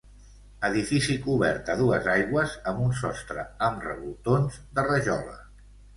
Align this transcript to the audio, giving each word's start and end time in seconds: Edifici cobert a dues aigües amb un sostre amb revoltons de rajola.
Edifici 0.69 1.17
cobert 1.25 1.69
a 1.73 1.75
dues 1.83 2.09
aigües 2.13 2.55
amb 2.71 2.81
un 2.87 2.97
sostre 3.03 3.45
amb 3.69 3.87
revoltons 3.89 4.59
de 4.81 4.87
rajola. 4.89 5.37